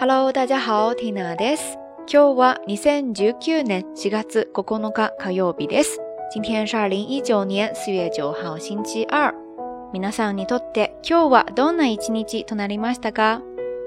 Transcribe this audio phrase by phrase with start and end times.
[0.00, 1.76] Hello，大家好，Tina です。
[2.10, 6.00] 今日は二千十九年四月九日火曜日です。
[6.32, 9.34] 今天是二零一九年四月九号星期二。
[9.92, 13.42] 皆さんにとって今日はどんな一日となりましたか？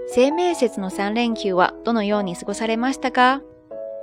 [0.06, 3.42] 生命節の三連休はどのように過ごされましたか？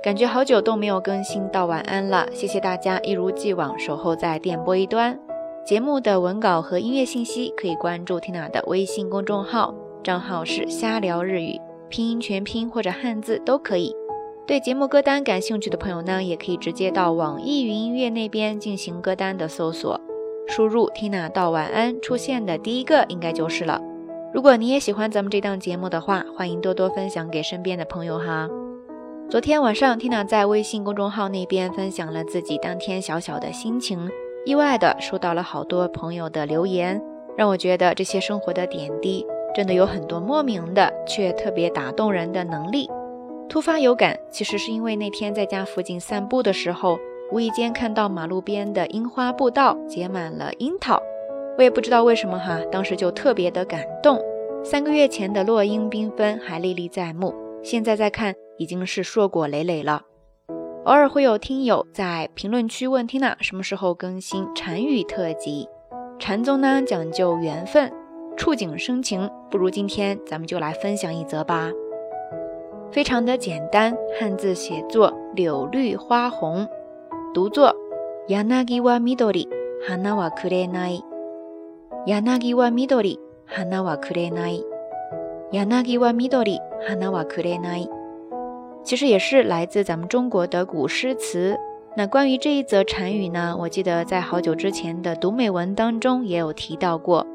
[0.03, 5.17] 感觉好久都没有更新到晚安了，谢谢大家一如既往守候在电波一端。
[5.65, 9.73] 节目的文稿和音乐信息可以关注 Tina 的微信公众号，
[10.03, 11.70] 账号是瞎聊日语。
[11.91, 13.95] 拼音全拼或者汉字都可以。
[14.47, 20.01] 对节目歌单感兴趣的朋友呢，也可以直接到网易云音乐那边进行歌单的搜索，
[20.47, 23.79] 输入 Tina 到晚安，出现的第一个应该就是了。
[24.33, 28.49] 如果你也喜欢咱们这档节目的话，欢迎多多分享给身边的朋友哈。
[29.29, 34.09] 昨天晚上，Tina 在微信公众号那边分享了自己当天小小的心情，
[34.45, 37.01] 意外的收到了好多朋友的留言，
[37.37, 39.25] 让我觉得这些生活的点滴。
[39.53, 42.89] 真的有很多莫名的却特别打动人的能力。
[43.49, 46.97] 突发有感，其实是因为那天在家附近散步的时候，
[47.31, 51.01] 无意间看到马路边的樱花步道结满了樱桃。
[51.57, 54.17] 我也不知道为什么哈，当时就特别的感动。
[54.63, 60.03] 三个月前的落英缤纷还历历在目，现在再看已经是硕果累累了。
[60.85, 65.67] 偶尔会有听友在评论区问缇娜什么时候更新禅语特辑。
[66.17, 67.91] 禅宗呢讲究缘分。
[68.37, 71.71] 触景生情，不如今天咱们就来分享一则吧。
[72.91, 76.67] 非常的简单，汉字写作柳绿花红，
[77.33, 77.73] 读作
[78.27, 79.47] yanagi wa midori
[79.87, 81.01] hana wa kurenai。
[82.05, 84.63] yanagi wa midori hana wa kurenai。
[85.51, 86.57] yanagi wa midori
[86.87, 87.87] hana wa kurenai。
[88.83, 91.57] 其实也是来自咱们中国的古诗词。
[91.95, 97.27] 那关于这一则禅语呢，我记得在好久之前的读美文当中也有提到过。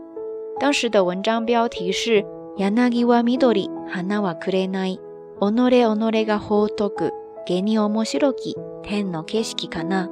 [0.60, 2.26] 当时的文章标题是“
[2.58, 5.00] 柳は緑、花はくれない。
[5.40, 7.12] 己己が放とく、
[7.48, 10.10] げに面白き天の景色かな。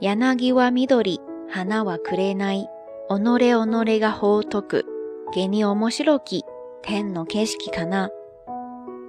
[0.00, 2.68] 柳は緑、花はくれない。
[3.08, 4.84] 己己が放とく、
[5.32, 6.44] げに面白き
[6.82, 8.10] 天の景色かな。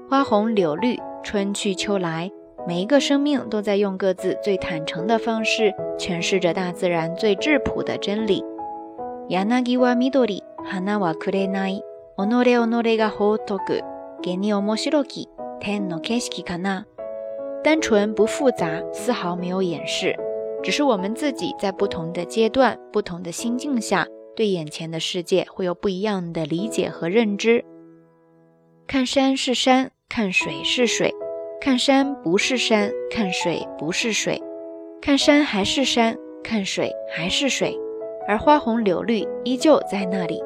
[0.10, 2.32] 花红柳绿，春去秋来，
[2.68, 8.44] 每一个生命都在用各自最坦诚的方式诠释着大自然最质朴的真理。
[9.30, 11.84] 柳は緑、花はくれない。
[12.18, 13.82] 己己が放っとく。
[14.22, 15.28] 给你面白き
[15.60, 16.86] 天の景色かな。
[17.62, 20.16] 单纯不复杂，丝毫没有掩饰，
[20.64, 27.66] 只是我们自己在不同的阶段、不同的心境下，对眼前的世界会有不一样的理解和认知。
[28.88, 31.10] 看山是山，看水是水；
[31.60, 34.38] 看山不是山，看水不是水；
[35.02, 37.78] 看山还是山，看水还是水。
[38.28, 40.42] 而花红柳绿依旧在那里，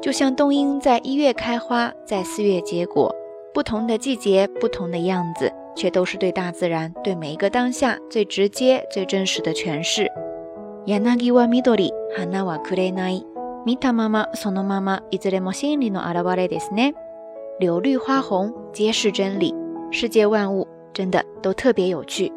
[0.00, 3.14] 就像冬樱在一月开花，在四月结果。
[3.52, 10.08] 不同的季节，不同的样子，却都是对大自然、对每一个当下最直接、最真实的诠释。
[10.86, 13.24] 柳は緑、花はくれない。
[13.66, 16.94] 見たまま、そのまま、いずれも心理の表れですね。
[17.58, 19.54] 柳绿花红，皆是真理。
[19.90, 22.32] 世界万物真的都特别有趣。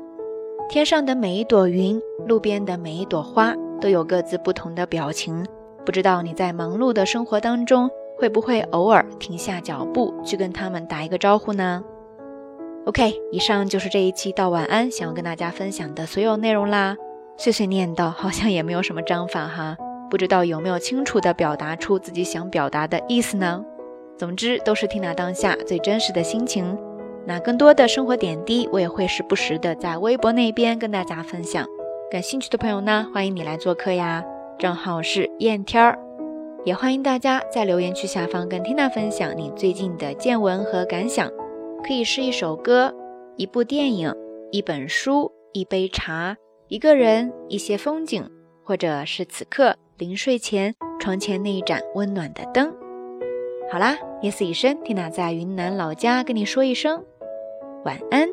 [0.69, 3.53] 天上的每一朵云，路边的每一朵花。
[3.80, 5.44] 都有各自不同的表情，
[5.84, 11.82] 不知道你在忙碌的生活当中，会不会偶尔停下脚步去跟他们打一个招呼呢
[12.86, 16.96] ？OK，以上就是这一期到晚安想要跟大家分享的所有内容啦。
[17.36, 19.76] 碎碎念叨好像也没有什么章法哈，
[20.10, 23.62] 不知道有没有清楚的表达出自己想表达的意思呢？
[24.16, 26.78] 总之都是听那当下最真实的心情。
[27.26, 31.66] 那更多的生活点滴，我也会时不时的在微博那边跟大家分享。
[32.08, 34.24] 感兴趣的朋友呢，欢迎你来做客呀！
[34.60, 35.98] 账号是燕天儿，
[36.64, 41.28] 也欢迎大家在留言区下方跟 Tina 分享你最近的见闻和感想，
[41.84, 42.94] 可以是一首歌、
[43.34, 44.14] 一部电影、
[44.52, 46.36] 一本书、一杯茶、
[46.68, 48.24] 一个人、一些风景，
[48.62, 52.72] 或者是此刻临睡前床前那一盏温暖的灯。
[53.68, 57.04] 好啦，夜色已深，Tina 在云南老家跟你说一声
[57.84, 58.28] 晚安。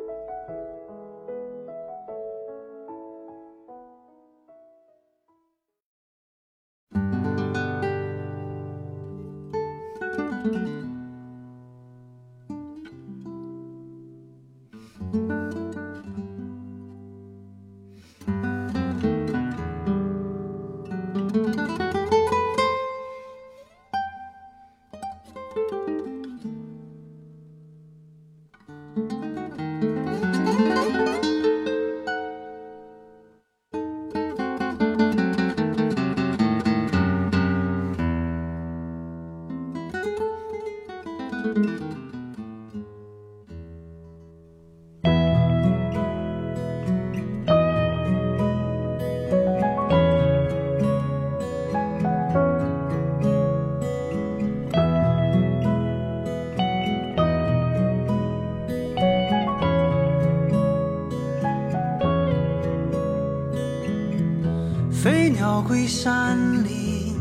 [65.88, 67.16] 山林，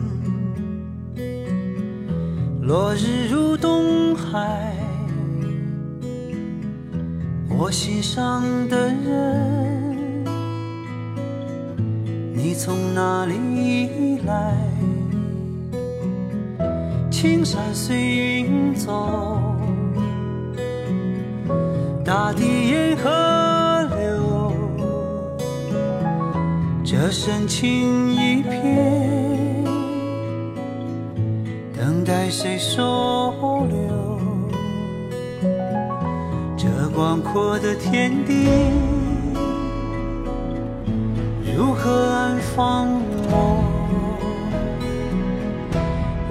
[2.62, 4.74] 落日入东海。
[7.48, 10.24] 我心上的人，
[12.34, 14.56] 你从哪里来？
[17.10, 19.40] 青山随云走，
[22.04, 23.10] 大地沿河
[27.12, 29.64] 深情一片，
[31.76, 34.18] 等待谁收留？
[36.56, 38.48] 这广阔的天地，
[41.54, 42.88] 如何安放
[43.30, 43.62] 我？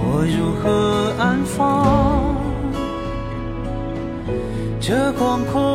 [0.03, 2.35] 我如何安放
[4.79, 5.70] 这广阔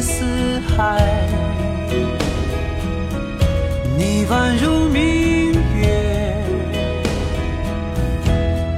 [0.00, 0.24] 四
[0.60, 0.98] 海，
[3.98, 6.34] 你宛如明月，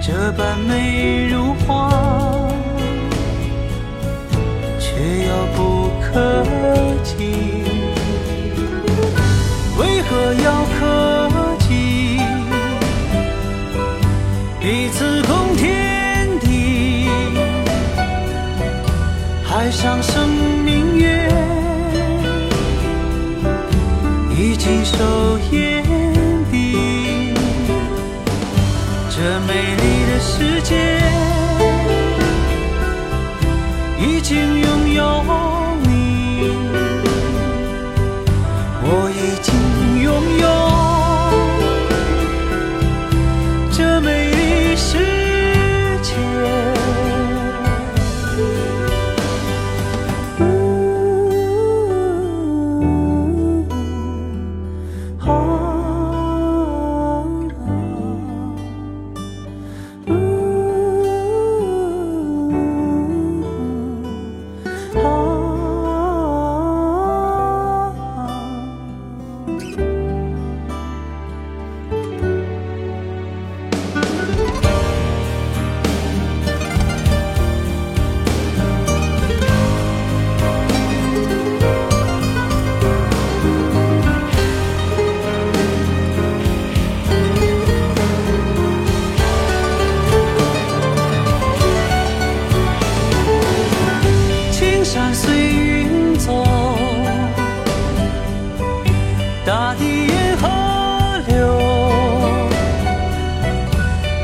[0.02, 1.91] 这般美如画，
[24.64, 24.94] 尽收
[25.50, 25.82] 眼
[26.52, 27.34] 底。
[29.10, 31.02] 这美丽的世界，
[33.98, 34.61] 已经
[94.92, 96.44] 山随云走，
[99.42, 100.46] 大地沿河
[101.28, 101.34] 流，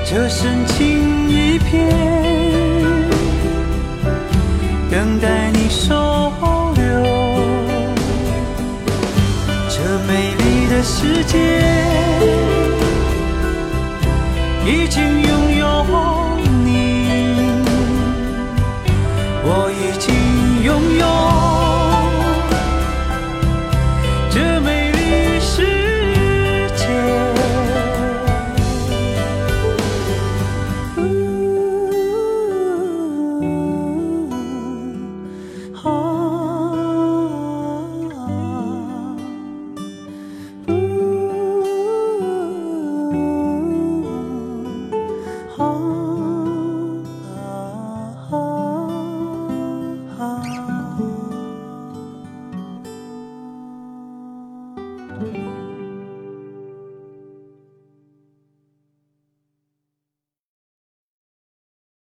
[0.04, 1.88] 这深情一片，
[4.90, 5.94] 等待你收
[6.74, 6.84] 留。
[9.70, 11.38] 这美丽的世界，
[14.66, 15.27] 已经。